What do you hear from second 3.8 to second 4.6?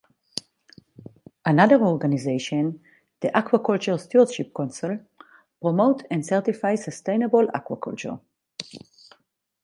Stewardship